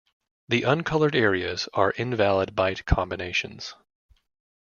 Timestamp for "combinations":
2.85-3.75